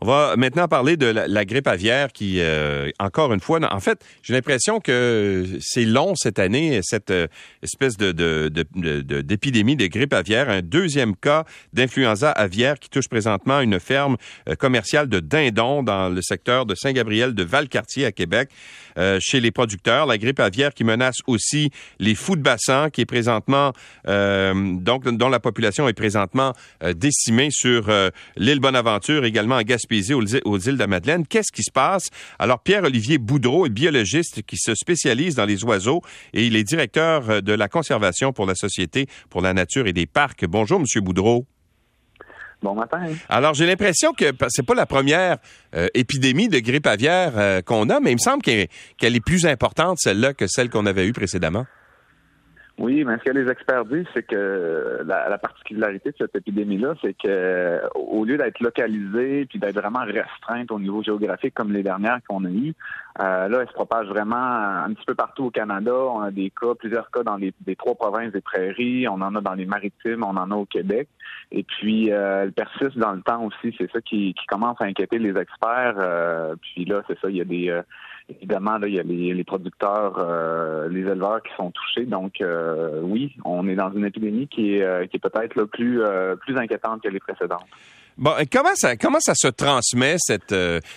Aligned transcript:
On 0.00 0.06
va 0.06 0.34
maintenant 0.36 0.66
parler 0.66 0.96
de 0.96 1.06
la, 1.06 1.44
grippe 1.44 1.68
aviaire 1.68 2.12
qui, 2.12 2.40
euh, 2.40 2.90
encore 2.98 3.32
une 3.32 3.40
fois, 3.40 3.60
en 3.72 3.80
fait, 3.80 4.04
j'ai 4.22 4.34
l'impression 4.34 4.80
que 4.80 5.46
c'est 5.60 5.84
long 5.84 6.14
cette 6.16 6.40
année, 6.40 6.80
cette 6.82 7.10
euh, 7.10 7.28
espèce 7.62 7.96
de, 7.96 8.12
d'épidémie 9.22 9.76
de, 9.76 9.86
grippe 9.86 10.12
aviaire. 10.12 10.50
Un 10.50 10.62
deuxième 10.62 11.14
cas 11.14 11.44
d'influenza 11.72 12.30
aviaire 12.30 12.78
qui 12.80 12.90
touche 12.90 13.08
présentement 13.08 13.60
une 13.60 13.78
ferme 13.78 14.16
euh, 14.48 14.56
commerciale 14.56 15.08
de 15.08 15.20
dindons 15.20 15.84
dans 15.84 16.08
le 16.08 16.20
secteur 16.22 16.66
de 16.66 16.74
Saint-Gabriel 16.74 17.32
de 17.32 17.44
Valcartier 17.44 18.04
à 18.04 18.12
Québec. 18.12 18.50
chez 19.20 19.40
les 19.40 19.50
producteurs, 19.50 20.06
la 20.06 20.18
grippe 20.18 20.38
aviaire 20.38 20.72
qui 20.72 20.84
menace 20.84 21.16
aussi 21.26 21.70
les 21.98 22.14
fous 22.14 22.36
de 22.36 22.42
bassin, 22.42 22.90
qui 22.90 23.00
est 23.00 23.06
présentement, 23.06 23.72
donc, 24.06 25.04
dont 25.04 25.28
la 25.28 25.40
population 25.40 25.88
est 25.88 25.94
présentement 25.94 26.52
décimée 26.94 27.48
sur 27.50 27.90
l'île 28.36 28.60
Bonaventure, 28.60 29.24
également 29.24 29.56
à 29.56 29.64
Gaspésie 29.64 29.83
aux, 30.14 30.58
îles 30.58 30.74
de 30.74 30.78
la 30.78 30.86
Madeleine. 30.86 31.26
Qu'est-ce 31.26 31.52
qui 31.52 31.62
se 31.62 31.72
passe? 31.72 32.08
Alors, 32.38 32.60
Pierre-Olivier 32.60 33.18
Boudreau 33.18 33.66
est 33.66 33.70
biologiste 33.70 34.42
qui 34.42 34.56
se 34.56 34.74
spécialise 34.74 35.34
dans 35.34 35.44
les 35.44 35.64
oiseaux 35.64 36.02
et 36.32 36.46
il 36.46 36.56
est 36.56 36.64
directeur 36.64 37.30
euh, 37.30 37.40
de 37.40 37.52
la 37.52 37.68
conservation 37.68 38.32
pour 38.32 38.46
la 38.46 38.54
Société 38.54 39.06
pour 39.30 39.40
la 39.42 39.52
nature 39.52 39.86
et 39.86 39.92
des 39.92 40.06
parcs. 40.06 40.44
Bonjour, 40.46 40.80
Monsieur 40.80 41.00
Boudreau. 41.00 41.46
Bon 42.62 42.74
matin. 42.74 43.08
Alors, 43.28 43.52
j'ai 43.52 43.66
l'impression 43.66 44.12
que 44.12 44.32
c'est 44.48 44.64
pas 44.64 44.74
la 44.74 44.86
première 44.86 45.36
euh, 45.74 45.88
épidémie 45.92 46.48
de 46.48 46.58
grippe 46.60 46.86
aviaire 46.86 47.32
euh, 47.36 47.60
qu'on 47.60 47.90
a, 47.90 48.00
mais 48.00 48.12
il 48.12 48.14
me 48.14 48.18
semble 48.18 48.42
qu'elle 48.42 49.16
est 49.16 49.24
plus 49.24 49.44
importante, 49.44 49.98
celle-là, 50.00 50.32
que 50.32 50.46
celle 50.46 50.70
qu'on 50.70 50.86
avait 50.86 51.06
eue 51.06 51.12
précédemment. 51.12 51.66
Oui, 52.76 53.04
mais 53.04 53.18
ce 53.18 53.24
que 53.24 53.30
les 53.30 53.48
experts 53.48 53.84
disent, 53.84 54.06
c'est 54.14 54.24
que 54.24 55.02
la, 55.06 55.38
particularité 55.38 56.10
de 56.10 56.16
cette 56.18 56.34
épidémie-là, 56.34 56.94
c'est 57.02 57.14
que 57.14 57.80
au 57.94 58.24
lieu 58.24 58.36
d'être 58.36 58.58
localisée 58.58 59.46
puis 59.46 59.60
d'être 59.60 59.78
vraiment 59.78 60.04
restreinte 60.04 60.72
au 60.72 60.80
niveau 60.80 61.00
géographique 61.00 61.54
comme 61.54 61.72
les 61.72 61.84
dernières 61.84 62.18
qu'on 62.28 62.44
a 62.44 62.50
eues, 62.50 62.74
euh, 63.20 63.48
là, 63.48 63.58
elle 63.60 63.68
se 63.68 63.72
propage 63.72 64.08
vraiment 64.08 64.34
un 64.36 64.92
petit 64.92 65.04
peu 65.06 65.14
partout 65.14 65.44
au 65.44 65.50
Canada. 65.50 65.94
On 65.94 66.20
a 66.22 66.32
des 66.32 66.50
cas, 66.50 66.74
plusieurs 66.76 67.08
cas 67.12 67.22
dans 67.22 67.36
les, 67.36 67.54
trois 67.76 67.94
provinces 67.94 68.32
des 68.32 68.40
prairies, 68.40 69.06
on 69.06 69.20
en 69.20 69.36
a 69.36 69.40
dans 69.40 69.54
les 69.54 69.66
maritimes, 69.66 70.24
on 70.24 70.36
en 70.36 70.50
a 70.50 70.56
au 70.56 70.66
Québec. 70.66 71.08
Et 71.52 71.62
puis, 71.62 72.10
euh, 72.10 72.42
elle 72.42 72.52
persiste 72.52 72.98
dans 72.98 73.12
le 73.12 73.22
temps 73.22 73.44
aussi. 73.44 73.72
C'est 73.78 73.90
ça 73.92 74.00
qui, 74.00 74.34
commence 74.48 74.80
à 74.80 74.86
inquiéter 74.86 75.20
les 75.20 75.38
experts. 75.40 75.94
Euh, 75.98 76.56
puis 76.60 76.84
là, 76.86 77.02
c'est 77.06 77.18
ça, 77.20 77.30
il 77.30 77.36
y 77.36 77.40
a 77.40 77.44
des 77.44 77.70
Évidemment, 78.30 78.78
là, 78.78 78.88
il 78.88 78.94
y 78.94 78.98
a 78.98 79.02
les, 79.02 79.44
producteurs, 79.44 80.18
euh, 80.18 80.88
les 80.88 81.00
éleveurs 81.00 81.42
qui 81.42 81.54
sont 81.56 81.70
touchés. 81.70 82.06
Donc, 82.06 82.40
euh, 82.40 83.00
oui, 83.02 83.36
on 83.44 83.68
est 83.68 83.74
dans 83.74 83.92
une 83.92 84.06
épidémie 84.06 84.48
qui 84.48 84.76
est, 84.76 84.82
euh, 84.82 85.06
qui 85.06 85.16
est 85.16 85.20
peut-être 85.20 85.64
plus, 85.64 86.00
plus 86.40 86.56
inquiétante 86.56 87.02
que 87.02 87.08
les 87.08 87.20
précédentes. 87.20 87.66
Bon, 88.16 88.30
comment 88.50 88.76
ça 88.76 88.96
comment 88.96 89.18
ça 89.18 89.34
se 89.34 89.48
transmet 89.48 90.14
cette 90.18 90.54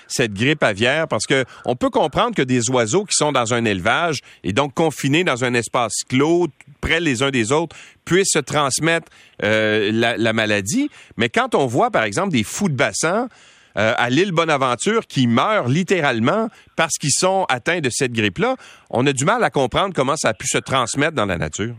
cette 0.08 0.34
grippe 0.36 0.61
aviaire? 0.61 1.08
Parce 1.08 1.25
que 1.25 1.45
on 1.66 1.75
peut 1.75 1.89
comprendre 1.89 2.36
que 2.36 2.44
des 2.44 2.69
oiseaux 2.69 3.06
qui 3.06 3.16
sont 3.16 3.31
dans 3.31 3.56
un 3.56 3.66
élevage 3.66 4.19
et 4.44 4.53
donc 4.53 4.75
confinés 4.75 5.23
dans 5.23 5.44
un 5.44 5.56
espace 5.56 6.03
clos 6.08 6.45
près 6.80 7.00
les 7.00 7.23
uns 7.23 7.31
des 7.31 7.52
autres 7.52 7.75
puissent 8.06 8.34
se 8.34 8.39
transmettre 8.39 9.12
la, 9.39 10.16
la, 10.16 10.34
maladie, 10.34 10.91
mais 11.17 11.30
quand 11.30 11.56
on 11.56 11.66
voit 11.66 11.89
par 11.89 12.03
exemple 12.03 12.30
des 12.30 12.44
fous 12.44 12.69
de 12.69 12.75
bassin 12.75 13.30
euh, 13.78 13.94
à 13.95 14.09
l'île 14.09 14.31
Bonaventure 14.31 15.06
qui 15.06 15.28
meurent 15.28 15.67
littéralement 15.67 16.50
parce 16.75 16.97
qu'ils 16.97 17.11
sont 17.11 17.45
atteints 17.50 17.80
de 17.80 17.89
cette 17.92 18.11
grippe-là. 18.11 18.56
On 18.89 19.06
a 19.06 19.14
du 19.14 19.23
mal 19.23 19.44
à 19.44 19.50
comprendre 19.50 19.94
comment 19.95 20.16
ça 20.16 20.30
a 20.30 20.34
pu 20.34 20.47
se 20.47 20.58
transmettre 20.58 21.14
dans 21.14 21.25
la 21.25 21.38
nature. 21.38 21.75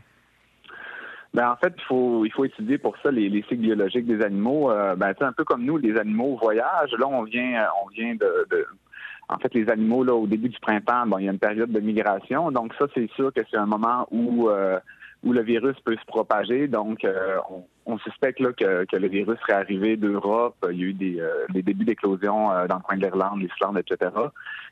Ben, 1.35 1.51
en 1.51 1.57
fait, 1.57 1.75
il 1.77 1.85
faut 1.89 2.25
il 2.25 2.33
faut 2.33 2.45
étudier 2.45 2.79
pour 2.79 2.97
ça 3.03 3.11
les, 3.11 3.31
cycles 3.49 3.57
biologiques 3.57 4.07
des 4.07 4.25
animaux. 4.25 4.71
Euh, 4.71 4.95
ben, 4.95 5.13
un 5.21 5.33
peu 5.33 5.45
comme 5.45 5.65
nous, 5.65 5.77
les 5.77 5.99
animaux 5.99 6.39
voyagent. 6.41 6.93
Là, 6.99 7.07
on 7.07 7.25
vient 7.25 7.67
on 7.85 7.89
vient 7.89 8.15
de, 8.15 8.67
en 9.29 9.39
fait, 9.39 9.53
les 9.55 9.69
animaux, 9.69 10.05
là, 10.05 10.15
au 10.15 10.27
début 10.27 10.49
du 10.49 10.59
printemps, 10.61 11.07
bon, 11.07 11.19
il 11.19 11.27
y 11.27 11.29
a 11.29 11.33
une 11.33 11.39
période 11.39 11.71
de 11.71 11.81
migration. 11.81 12.51
Donc, 12.51 12.73
ça, 12.79 12.87
c'est 12.95 13.11
sûr 13.17 13.33
que 13.33 13.41
c'est 13.51 13.59
un 13.59 13.67
moment 13.67 14.07
où, 14.11 14.49
euh, 14.49 14.79
où 15.23 15.33
le 15.33 15.43
virus 15.43 15.77
peut 15.85 15.97
se 15.97 16.07
propager. 16.07 16.69
Donc, 16.69 17.07
on, 17.51 17.65
on 17.89 17.99
suspecte 17.99 18.39
là, 18.39 18.53
que, 18.53 18.85
que, 18.85 18.97
le 18.97 19.09
virus 19.09 19.39
serait 19.41 19.61
arrivé 19.61 19.97
d'Europe. 19.97 20.57
Il 20.71 20.79
y 20.79 20.83
a 20.83 20.87
eu 20.87 20.93
des, 20.93 21.21
euh, 21.21 21.47
des 21.55 21.63
débuts 21.63 21.87
d'éclosion 21.87 22.53
euh, 22.53 22.67
dans 22.67 22.77
le 22.77 22.83
coin 22.83 22.97
de 22.97 23.01
l'Irlande, 23.01 23.41
l'Islande, 23.41 23.79
etc. 23.79 24.11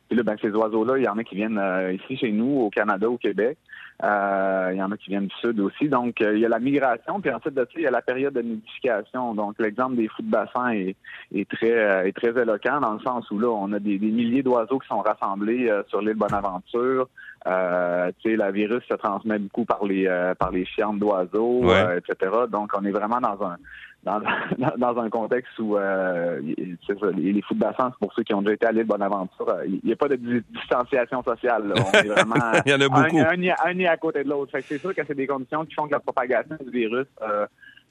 Puis 0.09 0.17
là, 0.19 0.23
ben, 0.23 0.37
ces 0.41 0.51
oiseaux-là, 0.51 0.99
il 0.99 1.05
y 1.05 1.09
en 1.09 1.17
a 1.17 1.25
qui 1.25 1.35
viennent 1.35 1.59
euh, 1.59 1.95
ici 1.95 2.19
chez 2.19 2.31
nous, 2.31 2.61
au 2.61 2.69
Canada, 2.69 3.09
au 3.09 3.17
Québec. 3.17 3.57
il 4.03 4.77
y 4.77 4.83
en 4.83 4.93
a 4.93 4.97
qui 4.99 5.09
viennent 5.09 5.29
du 5.29 5.37
sud 5.37 5.59
aussi. 5.61 5.89
Donc, 5.89 6.21
il 6.21 6.39
y 6.39 6.45
a 6.45 6.51
la 6.51 6.59
migration, 6.59 7.23
puis 7.23 7.31
ensuite 7.31 7.55
de 7.55 7.63
ça, 7.63 7.71
il 7.77 7.83
y 7.83 7.87
a 7.87 7.91
la 7.91 8.03
période 8.03 8.35
de 8.35 8.43
nidification. 8.43 9.35
Donc, 9.35 9.55
l'exemple 9.59 9.97
des 9.97 10.09
fous 10.09 10.23
de 10.23 10.31
bassin 10.31 10.73
est, 10.73 10.97
est 11.35 11.49
très 11.49 12.07
est 12.07 12.13
très 12.13 12.39
éloquent 12.39 12.81
dans 12.81 12.93
le 12.93 13.01
sens 13.01 13.31
où 13.31 13.39
là, 13.39 13.49
on 13.49 13.73
a 13.73 13.79
des, 13.79 13.99
des 13.99 14.11
milliers 14.11 14.43
d'oiseaux 14.43 14.79
qui 14.79 14.89
sont 14.89 15.01
rassemblés 15.01 15.73
sur 15.89 16.03
l'île 16.03 16.17
Bonaventure. 16.17 17.09
Euh, 17.47 18.11
la 18.25 18.51
virus 18.51 18.83
se 18.89 18.95
transmet 18.95 19.39
beaucoup 19.39 19.65
par 19.65 19.85
les 19.85 20.07
par 20.39 20.51
les 20.51 20.65
fientes 20.67 20.99
d'oiseaux, 20.99 21.63
etc. 21.97 22.33
Donc, 22.51 22.73
on 22.77 22.85
est 22.85 22.91
vraiment 22.91 23.06
dans 23.09 23.47
un 23.47 23.57
dans, 24.79 24.99
un 24.99 25.11
contexte 25.11 25.59
où 25.59 25.77
euh, 25.77 26.41
les 26.41 27.43
fous 27.43 27.55
de 27.55 27.59
bassin, 27.59 27.91
c'est 27.91 27.99
pour 27.99 28.13
ceux 28.15 28.23
qui 28.23 28.35
ont 28.35 28.43
déjà 28.43 28.55
été 28.55 28.67
à 28.67 28.73
l'île 28.73 28.85
Bonaventure, 28.85 29.49
euh, 29.49 29.67
il 29.67 29.81
n'y 29.83 29.93
a 29.93 29.97
pas 29.97 30.09
de 30.09 30.17
distanciation 30.17 31.23
sociale. 31.25 31.75
On 31.75 31.93
est 31.93 32.09
vraiment 32.09 32.37
il 32.67 32.71
y 32.71 32.75
en 32.75 32.81
a 32.81 32.89
beaucoup. 32.89 33.19
Un, 33.19 33.81
un, 33.81 33.85
à 33.87 33.97
côté 33.97 34.23
de 34.23 34.29
l'autre. 34.29 34.57
c'est 34.61 34.79
sûr 34.79 34.95
que 34.95 35.03
c'est 35.05 35.15
des 35.15 35.27
conditions 35.27 35.65
qui 35.65 35.75
font 35.75 35.87
que 35.87 35.93
la 35.93 36.01
propagation 36.01 36.57
du 36.61 36.71
virus 36.71 37.07
euh, 37.23 37.47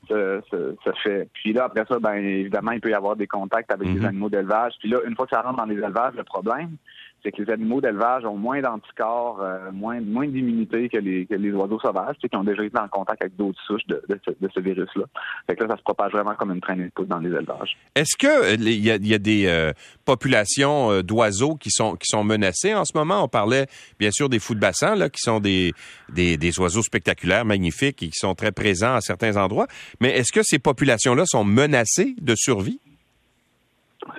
se, 0.07 0.91
fait. 1.03 1.27
Puis 1.33 1.51
là, 1.51 1.65
après 1.65 1.83
ça, 1.85 1.99
ben 1.99 2.13
évidemment, 2.13 2.71
il 2.71 2.79
peut 2.79 2.91
y 2.91 2.93
avoir 2.93 3.17
des 3.17 3.27
contacts 3.27 3.71
avec 3.71 3.87
les 3.87 3.99
mm-hmm. 3.99 4.07
animaux 4.07 4.29
d'élevage. 4.29 4.73
Puis 4.79 4.89
là, 4.89 4.99
une 5.05 5.15
fois 5.15 5.25
que 5.25 5.35
ça 5.35 5.41
rentre 5.41 5.57
dans 5.57 5.65
les 5.65 5.75
élevages, 5.75 6.13
le 6.15 6.23
problème, 6.23 6.77
c'est 7.25 7.31
que 7.31 7.41
les 7.41 7.51
animaux 7.51 7.81
d'élevage 7.81 8.23
ont 8.25 8.37
moins 8.37 8.61
d'anticorps, 8.61 9.41
euh, 9.41 9.71
moins, 9.71 9.99
moins 9.99 10.27
d'immunité 10.27 10.89
que 10.89 10.97
les, 10.97 11.25
que 11.25 11.33
les 11.33 11.51
oiseaux 11.51 11.79
sauvages, 11.79 12.15
qui 12.17 12.35
ont 12.35 12.43
déjà 12.43 12.63
été 12.63 12.77
en 12.77 12.87
contact 12.87 13.23
avec 13.23 13.35
d'autres 13.35 13.59
souches 13.65 13.85
de, 13.87 14.01
ce, 14.23 14.59
virus-là. 14.59 15.05
Fait 15.47 15.55
que 15.55 15.63
là, 15.63 15.71
ça 15.71 15.77
se 15.77 15.81
propage 15.81 16.11
vraiment 16.11 16.35
comme 16.35 16.51
une 16.51 16.61
traînée 16.61 16.85
de 16.85 16.91
poudre 16.91 17.09
dans 17.09 17.19
les 17.19 17.29
élevages. 17.29 17.77
Est-ce 17.95 18.15
que 18.15 18.53
il 18.55 18.67
euh, 18.67 18.97
y, 19.01 19.13
a, 19.13 19.17
des 19.17 19.47
euh, 19.47 19.73
populations 20.05 21.01
d'oiseaux 21.01 21.55
qui 21.55 21.71
sont 21.71 21.95
qui 21.95 22.05
sont 22.05 22.23
menacées 22.23 22.75
en 22.75 22.85
ce 22.85 22.95
moment? 22.95 23.23
On 23.23 23.27
parlait 23.27 23.65
bien 23.99 24.11
sûr 24.11 24.29
des 24.29 24.39
fous 24.39 24.53
de 24.53 24.59
bassin, 24.59 24.95
là, 24.95 25.09
qui 25.09 25.19
sont 25.19 25.39
des, 25.39 25.73
des, 26.13 26.37
des 26.37 26.59
oiseaux 26.59 26.83
spectaculaires, 26.83 27.45
magnifiques 27.45 28.03
et 28.03 28.07
qui 28.07 28.19
sont 28.19 28.35
très 28.35 28.51
présents 28.51 28.95
à 28.95 29.01
certains 29.01 29.35
endroits. 29.37 29.67
Mais 29.99 30.11
est-ce 30.11 30.31
que 30.31 30.43
ces 30.43 30.59
populations-là 30.59 31.23
sont 31.25 31.43
menacées 31.43 32.15
de 32.21 32.35
survie? 32.35 32.79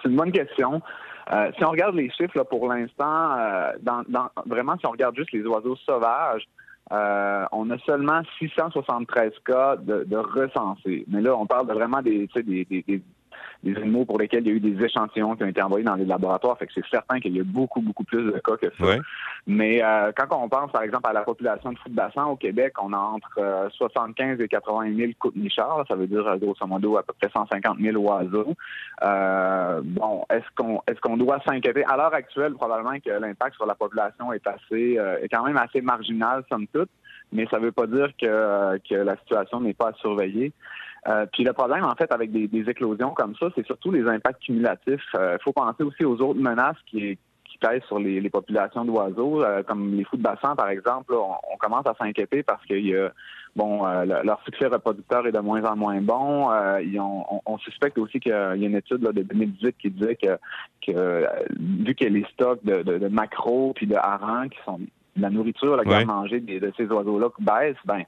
C'est 0.02 0.08
une 0.08 0.16
bonne 0.16 0.32
question. 0.32 0.82
Euh, 1.32 1.50
si 1.56 1.64
on 1.64 1.70
regarde 1.70 1.96
les 1.96 2.10
chiffres 2.10 2.36
là, 2.36 2.44
pour 2.44 2.68
l'instant, 2.68 3.36
euh, 3.36 3.72
dans, 3.82 4.02
dans, 4.08 4.28
vraiment, 4.46 4.76
si 4.78 4.86
on 4.86 4.90
regarde 4.90 5.16
juste 5.16 5.32
les 5.32 5.42
oiseaux 5.42 5.76
sauvages, 5.76 6.46
euh, 6.92 7.44
on 7.50 7.68
a 7.70 7.78
seulement 7.78 8.22
673 8.38 9.32
cas 9.44 9.76
de, 9.76 10.04
de 10.04 10.16
recensés. 10.16 11.04
Mais 11.08 11.20
là, 11.20 11.36
on 11.36 11.46
parle 11.46 11.66
de 11.66 11.72
vraiment 11.72 12.00
des, 12.00 12.28
des, 12.36 12.64
des, 12.64 13.02
des 13.62 13.76
animaux 13.76 14.04
pour 14.04 14.18
lesquels 14.18 14.46
il 14.46 14.48
y 14.48 14.50
a 14.50 14.54
eu 14.54 14.60
des 14.60 14.84
échantillons 14.84 15.36
qui 15.36 15.44
ont 15.44 15.48
été 15.48 15.62
envoyés 15.62 15.84
dans 15.84 15.94
les 15.94 16.04
laboratoires. 16.04 16.58
Fait 16.58 16.66
que 16.66 16.72
c'est 16.74 16.86
certain 16.90 17.20
qu'il 17.20 17.36
y 17.36 17.40
a 17.40 17.44
beaucoup, 17.44 17.80
beaucoup 17.80 18.04
plus 18.04 18.24
de 18.24 18.38
cas 18.38 18.56
que 18.56 18.70
ça. 18.78 18.96
Mais 19.46 19.82
euh, 19.82 20.12
quand 20.16 20.26
on 20.36 20.48
pense, 20.48 20.72
par 20.72 20.82
exemple, 20.82 21.08
à 21.08 21.12
la 21.12 21.22
population 21.22 21.72
de 21.72 21.76
de 21.86 21.94
bassin 21.94 22.24
au 22.24 22.36
Québec, 22.36 22.74
on 22.82 22.92
a 22.92 22.98
entre 22.98 23.68
75 23.72 24.40
euh, 24.40 24.44
et 24.44 24.48
80 24.48 24.96
000 24.96 25.12
coups-nichards. 25.18 25.84
Ça 25.86 25.94
veut 25.94 26.08
dire, 26.08 26.26
euh, 26.26 26.36
grosso 26.36 26.66
modo, 26.66 26.96
à 26.96 27.02
peu 27.02 27.12
près 27.12 27.30
150 27.30 27.78
000 27.78 27.96
oiseaux. 27.96 28.54
bon, 29.00 30.24
est-ce 30.30 30.46
qu'on 30.56 30.82
est-ce 30.88 31.00
qu'on 31.00 31.16
doit 31.16 31.38
s'inquiéter? 31.46 31.84
À 31.84 31.96
l'heure 31.96 32.14
actuelle, 32.14 32.54
probablement 32.54 32.98
que 32.98 33.10
l'impact 33.10 33.54
sur 33.56 33.66
la 33.66 33.74
population 33.74 34.32
est 34.32 34.46
assez 34.46 34.98
est 35.22 35.28
quand 35.28 35.44
même 35.44 35.58
assez 35.58 35.80
marginal, 35.80 36.44
somme 36.50 36.66
toute 36.72 36.90
mais 37.32 37.46
ça 37.50 37.58
ne 37.58 37.64
veut 37.64 37.72
pas 37.72 37.86
dire 37.86 38.08
que, 38.20 38.78
que 38.88 38.94
la 38.94 39.16
situation 39.16 39.60
n'est 39.60 39.74
pas 39.74 39.88
à 39.88 39.92
surveiller. 39.94 40.52
Euh, 41.08 41.26
puis 41.32 41.44
le 41.44 41.52
problème, 41.52 41.84
en 41.84 41.94
fait, 41.94 42.10
avec 42.12 42.32
des, 42.32 42.48
éclosions 42.68 43.10
comme 43.10 43.34
ça, 43.36 43.46
c'est 43.54 43.66
surtout 43.66 43.92
les 43.92 44.06
impacts 44.08 44.42
cumulatifs. 44.42 45.06
Il 45.14 45.20
euh, 45.20 45.38
faut 45.38 45.52
penser 45.52 45.82
aussi 45.82 46.04
aux 46.04 46.20
autres 46.20 46.40
menaces 46.40 46.76
qui, 46.86 47.16
qui 47.44 47.58
pèsent 47.58 47.84
sur 47.86 47.98
les, 47.98 48.28
populations 48.28 48.84
d'oiseaux, 48.84 49.42
euh, 49.44 49.62
comme 49.62 49.94
les 49.94 50.04
fous 50.04 50.16
de 50.16 50.22
bassin, 50.22 50.56
par 50.56 50.68
exemple. 50.68 51.14
on, 51.14 51.56
commence 51.58 51.86
à 51.86 51.94
s'inquiéter 51.94 52.42
parce 52.42 52.64
que 52.66 52.74
y 52.74 52.96
a, 52.96 53.10
bon, 53.54 53.84
leur 54.04 54.40
succès 54.44 54.66
reproducteur 54.66 55.26
est 55.26 55.32
de 55.32 55.38
moins 55.38 55.64
en 55.64 55.76
moins 55.76 56.00
bon. 56.00 56.50
on, 57.46 57.58
suspecte 57.58 57.98
aussi 57.98 58.20
qu'il 58.20 58.32
y 58.32 58.34
a 58.34 58.54
une 58.54 58.76
étude 58.76 58.98
de 58.98 59.22
2018 59.22 59.76
qui 59.78 59.90
disait 59.90 60.16
que, 60.16 60.38
que 60.86 61.26
vu 61.58 61.94
que 61.94 62.04
les 62.04 62.24
stocks 62.34 62.62
de, 62.64 62.82
de, 62.82 62.98
de 62.98 63.08
macros 63.08 63.72
puis 63.74 63.86
de 63.86 63.96
harengs, 63.96 64.50
qui 64.50 64.58
sont 64.64 64.78
de 64.78 65.22
la 65.22 65.30
nourriture 65.30 65.76
là, 65.76 65.82
ouais. 65.84 66.04
manger 66.04 66.40
de 66.40 66.72
ces 66.76 66.86
oiseaux-là 66.86 67.28
baissent, 67.38 67.76
ben 67.84 68.02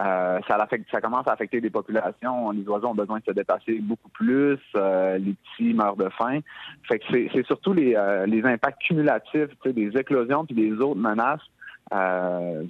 euh, 0.00 0.40
ça, 0.48 0.56
affecte, 0.56 0.90
ça 0.90 1.00
commence 1.00 1.26
à 1.28 1.32
affecter 1.32 1.60
des 1.60 1.70
populations. 1.70 2.50
Les 2.50 2.66
oiseaux 2.66 2.88
ont 2.88 2.94
besoin 2.94 3.18
de 3.18 3.24
se 3.24 3.30
dépasser 3.30 3.78
beaucoup 3.80 4.08
plus. 4.08 4.58
Euh, 4.76 5.18
les 5.18 5.34
petits 5.34 5.72
meurent 5.74 5.96
de 5.96 6.08
faim. 6.18 6.40
Fait 6.88 6.98
que 6.98 7.04
c'est 7.10 7.46
surtout 7.46 7.72
les, 7.72 7.94
euh, 7.94 8.26
les 8.26 8.44
impacts 8.44 8.80
cumulatifs 8.82 9.50
des 9.64 9.96
éclosions 9.96 10.44
puis 10.44 10.54
des 10.54 10.72
autres 10.72 11.00
menaces 11.00 11.42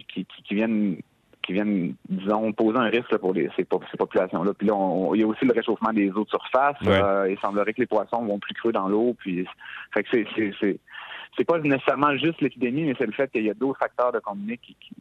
qui, 0.08 0.26
qui, 0.26 0.54
viennent 0.54 0.96
qui 1.42 1.52
viennent, 1.52 1.94
disons, 2.08 2.52
poser 2.52 2.78
un 2.78 2.88
risque 2.88 3.16
pour 3.18 3.32
les, 3.32 3.48
ces, 3.56 3.64
populations-là. 3.64 4.52
Puis 4.54 4.66
là, 4.66 4.74
il 5.14 5.20
y 5.20 5.24
a 5.24 5.26
aussi 5.26 5.44
le 5.44 5.52
réchauffement 5.52 5.92
des 5.92 6.10
eaux 6.10 6.24
de 6.24 6.30
surface. 6.30 6.76
il 6.82 7.38
semblerait 7.40 7.72
que 7.72 7.80
les 7.80 7.86
poissons 7.86 8.22
vont 8.24 8.38
plus 8.38 8.54
creux 8.54 8.72
dans 8.72 8.88
l'eau. 8.88 9.14
Puis, 9.18 9.46
fait 9.94 10.02
que 10.02 10.08
c'est, 10.12 10.26
c'est, 10.60 10.78
c'est, 11.36 11.44
pas 11.44 11.58
nécessairement 11.58 12.16
juste 12.16 12.40
l'épidémie, 12.40 12.84
mais 12.84 12.94
c'est 12.98 13.06
le 13.06 13.12
fait 13.12 13.30
qu'il 13.30 13.44
y 13.44 13.50
a 13.50 13.54
d'autres 13.54 13.78
facteurs 13.78 14.12
de 14.12 14.18
combiner 14.18 14.58
qui, 14.58 14.76
qui, 14.80 14.94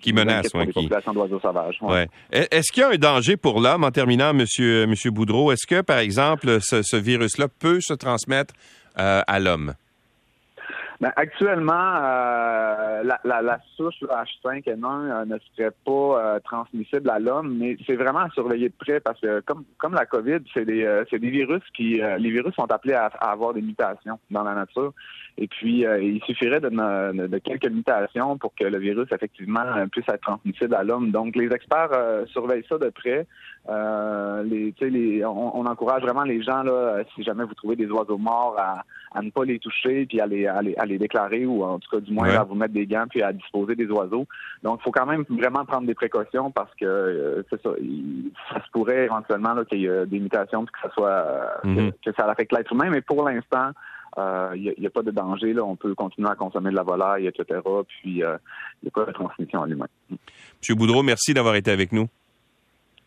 qui 0.00 0.12
d'oiseaux 0.12 1.40
sauvages. 1.40 1.78
Est-ce 2.30 2.72
qu'il 2.72 2.82
y 2.82 2.84
a 2.84 2.90
un 2.90 2.96
danger 2.96 3.36
pour 3.36 3.60
l'homme 3.60 3.84
en 3.84 3.90
terminant, 3.90 4.32
Monsieur, 4.34 4.86
Monsieur 4.86 5.10
Boudreau? 5.10 5.52
Est-ce 5.52 5.66
que, 5.66 5.80
par 5.80 5.98
exemple, 5.98 6.58
ce, 6.60 6.96
virus-là 6.96 7.48
peut 7.48 7.80
se 7.80 7.94
transmettre 7.94 8.54
euh, 8.98 9.22
à 9.26 9.40
l'homme? 9.40 9.74
Ben, 10.98 11.12
actuellement, 11.16 11.74
euh, 11.74 13.02
la, 13.02 13.20
la, 13.24 13.42
la, 13.42 13.60
souche 13.76 14.00
H5N1 14.02 14.84
euh, 14.84 15.24
ne 15.26 15.36
serait 15.54 15.70
pas 15.84 15.90
euh, 15.92 16.40
transmissible 16.40 17.10
à 17.10 17.18
l'homme, 17.18 17.58
mais 17.58 17.76
c'est 17.86 17.96
vraiment 17.96 18.20
à 18.20 18.30
surveiller 18.30 18.70
de 18.70 18.74
près 18.78 19.00
parce 19.00 19.20
que 19.20 19.40
comme 19.40 19.64
comme 19.76 19.92
la 19.92 20.06
COVID, 20.06 20.38
c'est 20.54 20.64
des 20.64 20.86
c'est 21.10 21.18
des 21.18 21.28
virus 21.28 21.62
qui 21.74 22.00
les 22.18 22.30
virus 22.30 22.54
sont 22.54 22.70
appelés 22.70 22.94
à, 22.94 23.06
avoir 23.20 23.52
des 23.52 23.60
mutations 23.60 24.18
dans 24.30 24.42
la 24.42 24.54
nature. 24.54 24.92
Et 25.36 25.48
puis 25.48 25.80
il 25.80 26.22
suffirait 26.24 26.60
de, 26.60 26.70
de, 26.70 27.38
quelques 27.38 27.70
mutations 27.70 28.38
pour 28.38 28.54
que 28.54 28.64
le 28.64 28.78
virus 28.78 29.06
effectivement 29.12 29.86
puisse 29.92 30.08
être 30.08 30.22
transmissible 30.22 30.74
à 30.74 30.82
l'homme. 30.82 31.10
Donc 31.10 31.36
les 31.36 31.52
experts 31.52 31.90
surveillent 32.28 32.64
ça 32.68 32.78
de 32.78 32.88
près. 32.88 33.26
Les, 33.68 34.74
les 34.80 35.24
on, 35.24 35.58
on, 35.58 35.66
encourage 35.66 36.02
vraiment 36.02 36.22
les 36.22 36.42
gens 36.42 36.62
là, 36.62 37.02
si 37.14 37.22
jamais 37.22 37.44
vous 37.44 37.54
trouvez 37.54 37.76
des 37.76 37.86
oiseaux 37.86 38.18
morts 38.18 38.56
à, 38.58 38.84
à 39.16 39.22
ne 39.22 39.30
pas 39.30 39.44
les 39.44 39.58
toucher 39.58 40.06
puis 40.06 40.20
à 40.20 40.26
les, 40.26 40.46
à 40.46 40.60
les, 40.62 40.76
à 40.76 40.84
les 40.84 40.98
déclarer 40.98 41.46
ou 41.46 41.64
en 41.64 41.78
tout 41.78 41.88
cas 41.90 42.00
du 42.00 42.12
moins 42.12 42.28
à 42.28 42.44
vous 42.44 42.54
mettre 42.54 42.74
des 42.74 42.86
gants 42.86 43.06
puis 43.08 43.22
à 43.22 43.32
disposer 43.32 43.74
des 43.74 43.86
oiseaux. 43.86 44.26
Donc, 44.62 44.80
il 44.80 44.84
faut 44.84 44.90
quand 44.90 45.06
même 45.06 45.24
vraiment 45.28 45.64
prendre 45.64 45.86
des 45.86 45.94
précautions 45.94 46.50
parce 46.50 46.72
que 46.74 46.84
euh, 46.84 47.42
c'est 47.50 47.62
ça, 47.62 47.70
ça 48.50 48.64
se 48.64 48.70
pourrait 48.72 49.04
éventuellement 49.04 49.54
qu'il 49.64 49.80
y 49.80 49.86
ait 49.86 50.06
des 50.06 50.20
mutations 50.20 50.64
puis 50.64 50.72
que 50.74 50.88
ça 50.88 50.94
soit 50.94 51.08
euh, 51.08 51.46
que, 51.62 51.68
mhm. 51.68 51.92
ça 52.16 52.28
affecte 52.30 52.52
l'être 52.52 52.72
humain, 52.72 52.90
mais 52.90 53.00
pour 53.00 53.26
l'instant, 53.26 53.70
il 54.18 54.22
euh, 54.22 54.74
n'y 54.78 54.86
a, 54.86 54.90
pas 54.90 55.02
de 55.02 55.10
danger. 55.10 55.52
Là. 55.52 55.64
On 55.64 55.76
peut 55.76 55.94
continuer 55.94 56.28
à 56.30 56.34
consommer 56.34 56.70
de 56.70 56.76
la 56.76 56.82
volaille, 56.82 57.26
etc. 57.26 57.60
Puis, 57.86 58.16
il 58.16 58.16
n'y 58.16 58.22
a 58.22 58.90
pas 58.94 59.04
de 59.04 59.12
transmission 59.12 59.62
à 59.62 59.66
l'humain. 59.66 59.86
Monsieur 60.60 60.74
Boudreau, 60.74 61.02
merci 61.02 61.34
d'avoir 61.34 61.54
été 61.54 61.70
avec 61.70 61.92
nous. 61.92 62.08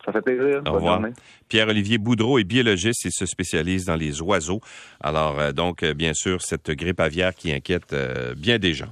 Ça 0.09 0.13
fait 0.13 0.21
plaisir. 0.21 0.61
Au 0.67 0.71
revoir. 0.71 1.01
Pierre-Olivier 1.49 1.99
Boudreau 1.99 2.39
est 2.39 2.43
biologiste 2.43 3.05
et 3.05 3.11
se 3.11 3.25
spécialise 3.25 3.85
dans 3.85 3.95
les 3.95 4.21
oiseaux. 4.21 4.59
Alors, 4.99 5.53
donc, 5.53 5.85
bien 5.85 6.13
sûr, 6.13 6.41
cette 6.41 6.71
grippe 6.71 6.99
aviaire 6.99 7.35
qui 7.35 7.51
inquiète 7.51 7.95
bien 8.35 8.57
des 8.57 8.73
gens. 8.73 8.91